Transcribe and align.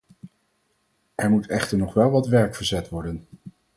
Er 1.15 1.29
moet 1.29 1.47
echter 1.47 1.77
nog 1.77 1.93
wel 1.93 2.11
wat 2.11 2.27
werk 2.27 2.55
verzet 2.55 2.89
worden. 2.89 3.25